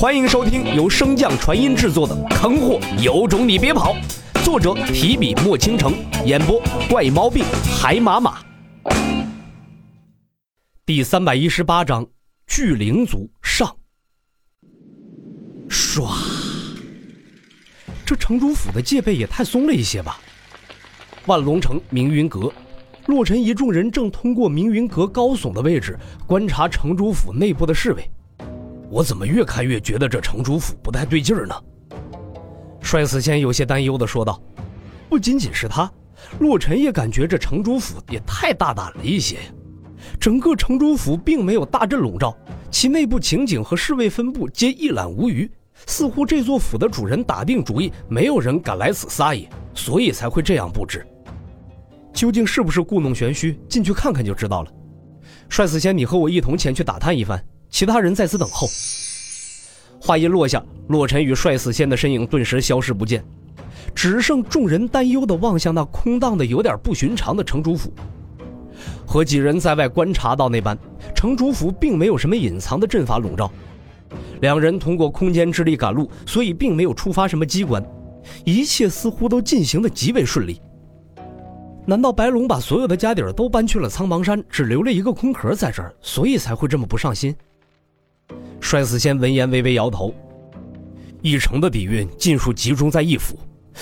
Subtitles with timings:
[0.00, 3.94] 欢迎收听由升降传音制作的《坑货有种你别跑》，
[4.42, 5.92] 作者提笔墨倾城，
[6.24, 6.58] 演播
[6.88, 7.44] 怪猫病
[7.78, 8.38] 海马马。
[10.86, 12.06] 第三百一十八章，
[12.46, 13.76] 巨灵族上。
[15.68, 16.08] 唰，
[18.06, 20.18] 这城主府的戒备也太松了一些吧？
[21.26, 22.50] 万龙城明云阁，
[23.04, 28.10] 洛尘一众人正通过明云阁高耸的位置观察城主府内部的侍卫。
[28.90, 31.54] 我怎么越看越觉得这城主府不太对劲儿呢？
[32.82, 34.42] 帅死仙有些担忧地说道。
[35.08, 35.90] 不仅仅是他，
[36.40, 39.42] 洛尘也感觉这城主府也太大胆了一些呀。
[40.18, 42.36] 整个城主府并没有大阵笼罩，
[42.70, 45.50] 其内部情景和侍卫分布皆一览无余，
[45.86, 51.06] 似乎这座府的主人打定主意，没有人敢来此撒野，所以才会这样布置。
[52.12, 53.60] 究竟是不是故弄玄虚？
[53.68, 54.72] 进去看看就知道了。
[55.48, 57.40] 帅死仙，你和我一同前去打探一番。
[57.70, 58.68] 其他人在此等候。
[60.00, 63.24] 话音落下，洛尘与帅死仙的身影顿时消失不见，
[63.94, 67.92] 只剩众人担忧地望向那空荡的、有点不寻常的城主府。
[69.06, 70.78] 和几人在外观察到那般，
[71.14, 73.50] 城主府并没有什么隐藏的阵法笼罩。
[74.40, 77.84] 两人通过空间之力赶路，所以并没有触发什么机关，
[78.44, 80.60] 一切似乎都进行的极为顺利。
[81.86, 87.34] 难道白龙把所有的家底儿都搬去了苍茫山，只留了一个空壳在这儿，所以才会这么不上心？
[88.60, 90.14] 帅死仙闻言微微摇头，
[91.22, 93.36] 一城的底蕴尽数集中在一府，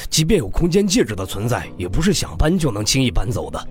[0.09, 3.69] 即便有空间戒指的存在，也不是想搬就能轻易搬走的。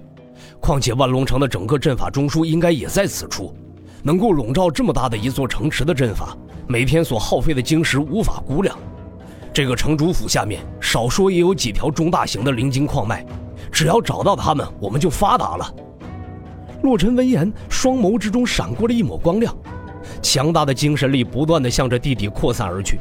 [0.59, 3.55] 况且万龙城的整个阵法中枢应该也在此处，
[4.03, 8.77] 能够笼罩这么大的一座城池的阵法，每天所耗费的晶石无法估量。
[9.53, 13.25] 这个城主府下面，少说也有几条中大型的灵晶矿脉，
[13.71, 15.73] 只要找到他们，我们就发达了。
[16.83, 19.55] 洛尘闻言，双眸之中闪过了一抹光亮。
[20.21, 22.99] 强大的精神力不断地向着地底扩散而去，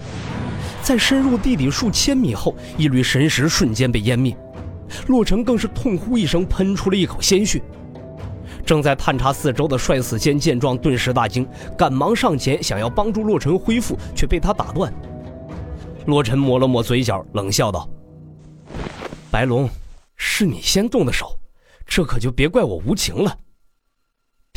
[0.82, 4.36] 在深入地底数千米后，一缕神识瞬间被湮灭。
[5.08, 7.60] 洛尘更是痛呼一声，喷出了一口鲜血。
[8.64, 14.92] 正在探查四周的帅死仙见状，顿时大惊，赶忙上前想要帮助洛尘恢复，却被他打断。
[16.06, 17.88] 洛尘抹了抹嘴角，冷笑道
[19.31, 19.69] ：“白龙，
[20.16, 21.36] 是你先动的手，
[21.84, 23.36] 这可就别怪我无情了。”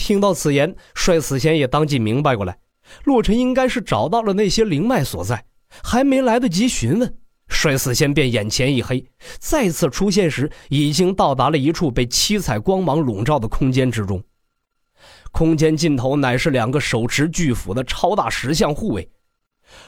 [0.09, 2.58] 听到此言，帅死仙也当即明白过来，
[3.03, 5.46] 洛尘应该是找到了那些灵脉所在，
[5.84, 9.06] 还没来得及询问，帅死仙便眼前一黑，
[9.38, 14.19] 再次出现时已经到达了一处被七彩光芒笼罩的空间之中。
[15.31, 19.08] 空间尽头乃是两个手持巨斧的超大石像护卫，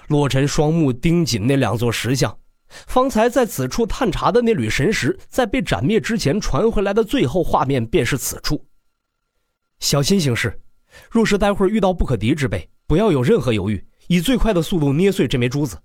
[0.08, 2.38] 洛尘双目盯紧那两座石像，
[2.86, 8.64] 方才在此处探查的那缕神石，在被斩灭之前传回来的最后画面便是此处。
[9.82, 10.62] 小心行事，
[11.10, 15.78] 若是待会儿遇到不可敌之辈，不要有任何犹豫，以最快的速度捏碎这枚珠子。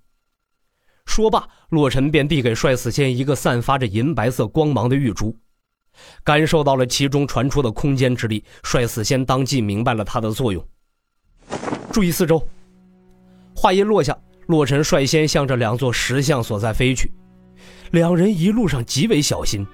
[1.06, 5.36] 说罢，洛尘便递给帅死仙一个散发着银白色光芒的玉珠。
[6.22, 10.62] 感受到了其中传出的空间之力，帅死仙当即明白了它的作用。
[11.90, 12.46] 注意四周。
[13.54, 14.14] 话音落下，
[14.46, 17.10] 洛尘率先向着两座石像所在飞去。
[17.92, 19.66] 两人一路上极为小心。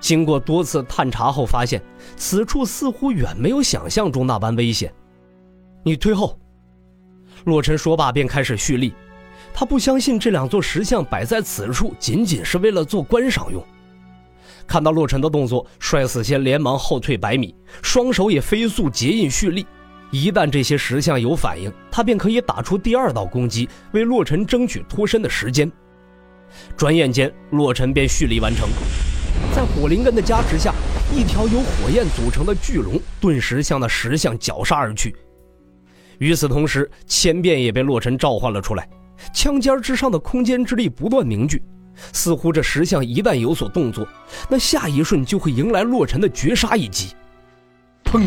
[0.00, 1.80] 经过多次探查后，发现
[2.16, 4.92] 此处似乎远没有想象中那般危险。
[5.84, 6.38] 你退后。
[7.44, 8.92] 洛尘说罢，便开始蓄力。
[9.52, 13.64] 他不相信这两座石像摆在此处仅仅是为了做观赏用。
[14.66, 19.66] 看到洛尘的动作，帅死仙连忙后退百米，双手也飞速结印蓄力。
[20.10, 25.70] 一旦这些石像有反应，他便可以打出第二道攻击，为洛尘争取脱身的时间。
[26.76, 28.68] 转眼间，洛尘便蓄力完成。
[29.54, 30.74] 在火灵根的加持下，
[31.14, 35.14] 一条由火焰组成的巨龙顿时向那石像绞杀而去。
[36.18, 38.88] 与此同时，千变也被洛尘召唤了出来，
[39.34, 41.62] 枪尖之上的空间之力不断凝聚，
[42.12, 44.06] 似乎这石像一旦有所动作，
[44.48, 47.14] 那下一瞬就会迎来洛尘的绝杀一击。
[48.04, 48.22] 砰！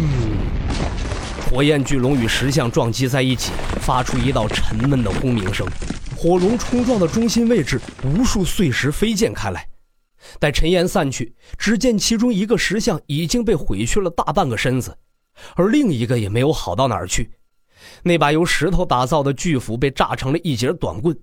[1.50, 3.52] 火焰巨龙与石像撞击在一起，
[3.82, 5.68] 发出一道沉闷的轰鸣声。
[6.16, 9.64] 火龙冲撞的中心位置，无数碎石飞溅开来。
[10.40, 14.98] 待尘烟散去，只见其中一个石像已经被毁去了大半个身子，
[15.56, 17.32] 而另一个也没有好到哪儿去。
[18.04, 21.18] 那把由石头打造的巨斧被炸成了一截短棍，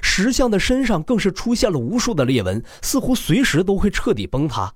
[0.00, 4.74] 石像的身上更是出现了无数的裂纹，似乎随时都会彻底崩塌。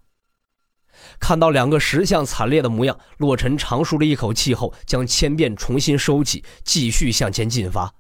[1.18, 7.92] 看到两个石像惨烈的模样，洛尘长舒了一口气后，将千变重新收起，继续向前进发。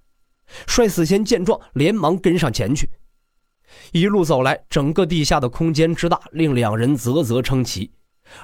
[0.66, 2.90] 帅死仙见状，连忙跟上前去。
[3.92, 7.92] 一路走来，整个地下的空间之大，令两人啧啧称奇。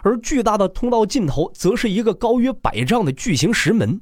[0.02, 4.00] 而巨大的通道尽头，则是一个高约百丈的巨型石门，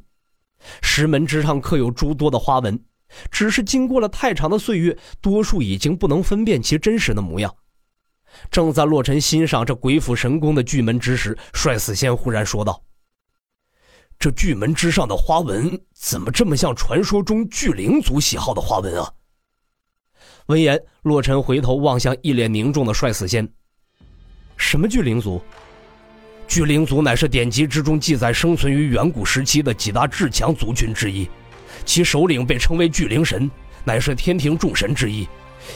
[0.81, 2.83] 石门之上刻有诸多的花纹，
[3.31, 7.55] 只是经过了太长的岁月，多数已经不能分辨其真实的模样。
[8.51, 12.83] 正在洛尘欣赏这鬼斧神工的巨门之时，帅死仙忽然说道
[14.19, 19.13] ：“这巨门之上的花纹怎么这么像传说中巨灵族喜好的花纹啊？”
[20.47, 23.49] 闻言，洛尘回头望向一脸凝重的帅死仙
[24.59, 25.41] ：“什么巨灵族？
[26.47, 31.27] 巨灵族乃是典籍之中记载生存于远古时期的几大至强族群之一，
[31.87, 33.51] 其首领被称为巨灵神，
[33.85, 35.27] 乃是天庭众神之一。”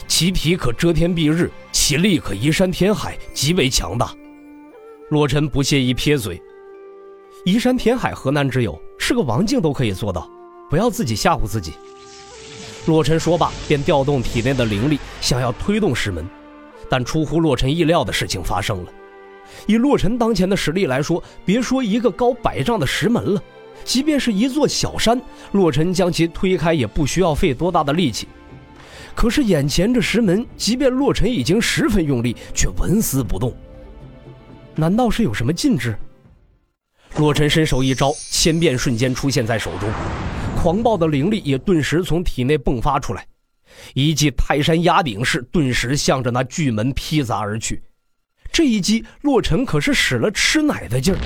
[0.07, 4.15] 其体可遮天蔽日，其力可移山填海，极为强大。
[5.09, 6.39] 洛尘不屑一撇嘴
[7.47, 8.79] ：“移山填海何难之有？
[8.99, 10.29] 是个王境都可以做到，
[10.69, 11.73] 不要自己吓唬自己。”
[12.87, 16.27] 洛尘说罢，便调动体内的灵力，想要推动石门。
[16.91, 18.93] 但出乎洛尘意料的事情发生了。
[19.67, 23.43] 以洛尘当前的实力来说，别说一个高百丈的石门了，
[23.85, 25.21] 即便是一座小山，
[25.53, 28.27] 洛尘将其推开也不需要费多大的力气。
[29.15, 33.55] 可是眼前这石门，即便洛尘已经十分用力，却纹丝不动。
[34.75, 35.95] 难道是有什么禁制？
[37.17, 39.91] 洛尘伸手一招，千变瞬间出现在手中，
[40.61, 43.25] 狂暴的灵力也顿时从体内迸发出来，
[43.95, 47.81] 一记泰山压顶式顿时向着那巨门劈砸而去。
[48.51, 51.19] 这一击，洛尘可是使了吃奶的劲儿，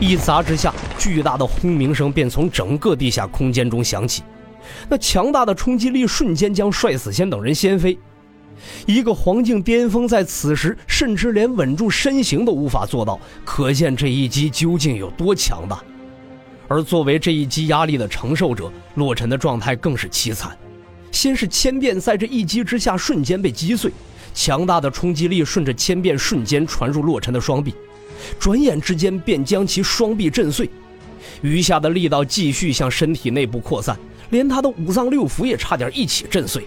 [0.00, 4.24] 一砸之下，巨大的轰鸣声便从整个地下空间中响起。
[4.88, 7.96] 那强大的冲击力瞬间将帅死仙等人掀飞，
[8.84, 15.80] 一个黄境巅峰在此时甚至连稳住身形都无法做到，可见这一击究竟有多强大。
[16.68, 20.56] 而作为这一击压力的承受者，洛尘的状态更是凄惨。
[21.12, 23.90] 先是千变在这一击之下瞬间被击碎，
[24.34, 27.74] 强大的冲击力顺着千变瞬间传入洛尘的双臂，
[28.38, 30.68] 转眼之间便将其双臂震碎，
[31.40, 33.96] 余下的力道继续向身体内部扩散。
[34.30, 36.66] 连他的五脏六腑也差点一起震碎，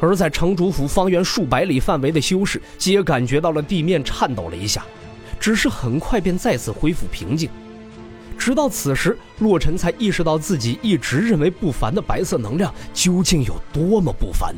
[0.00, 4.86] 而在城主府方圆数百里范围的修士皆感觉到了地面颤抖了一下，
[5.40, 7.50] 只是很快便再次恢复平静。
[8.32, 14.54] 直到此时，洛尘才意识到自己一直认为不凡的白色能量究竟有多么不凡。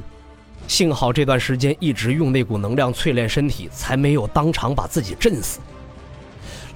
[0.67, 5.61] 幸好这段时间一直用那股能量淬炼身体，才没有当场把自己震死。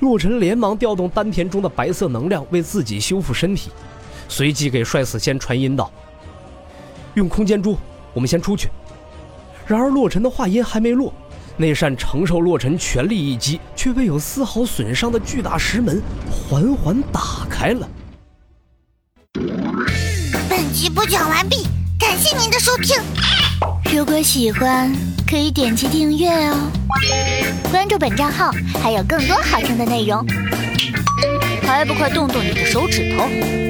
[0.00, 3.70] 洛尘连忙调动丹田中的白色能量，为自己修复身体。
[4.28, 5.90] 随即给帅死仙传音道
[7.14, 7.78] ：“用空间珠，
[8.12, 8.68] 我们先出去。”
[9.66, 11.12] 然而洛尘的话音还没落，
[11.60, 16.00] 那扇承受洛尘全力一击却未有丝毫损伤的巨大石门
[16.31, 17.88] 缓缓打开了。
[20.49, 21.66] 本集播讲完毕，
[21.99, 22.96] 感谢您的收听。
[23.93, 24.94] 如果喜欢，
[25.28, 26.70] 可以点击订阅哦，
[27.72, 30.25] 关注本账号还有更多好听的内容。
[31.66, 33.67] 还不快动动你的手指头！